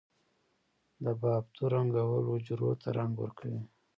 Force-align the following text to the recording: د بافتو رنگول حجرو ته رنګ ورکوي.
د 1.03 1.05
بافتو 1.21 1.61
رنگول 1.73 2.23
حجرو 2.31 2.69
ته 2.81 2.87
رنګ 2.97 3.13
ورکوي. 3.19 3.61